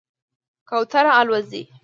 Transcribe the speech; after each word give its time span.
کوتره 0.69 1.11
الوځي. 1.19 1.61